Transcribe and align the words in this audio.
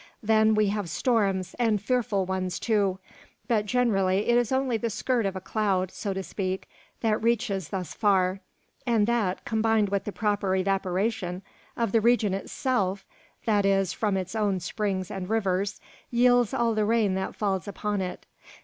Then 0.23 0.55
we 0.55 0.69
have 0.69 0.89
storms, 0.89 1.53
and 1.59 1.79
fearful 1.79 2.25
ones 2.25 2.57
too. 2.59 2.97
But, 3.47 3.67
generally, 3.67 4.29
it 4.29 4.35
is 4.35 4.51
only 4.51 4.75
the 4.77 4.89
skirt 4.89 5.27
of 5.27 5.35
a 5.35 5.39
cloud, 5.39 5.91
so 5.91 6.11
to 6.11 6.23
speak, 6.23 6.67
that 7.01 7.21
reaches 7.21 7.69
thus 7.69 7.93
far; 7.93 8.39
and 8.83 9.05
that, 9.05 9.45
combined 9.45 9.89
with 9.89 10.05
the 10.05 10.11
proper 10.11 10.55
evaporation 10.55 11.43
of 11.77 11.91
the 11.91 12.01
region 12.01 12.33
itself, 12.33 13.05
that 13.45 13.63
is, 13.63 13.93
from 13.93 14.17
its 14.17 14.33
own 14.33 14.59
springs 14.59 15.11
and 15.11 15.29
rivers, 15.29 15.79
yields 16.09 16.51
all 16.51 16.73
the 16.73 16.83
rain 16.83 17.13
that 17.13 17.35
falls 17.35 17.67
upon 17.67 18.01
it. 18.01 18.25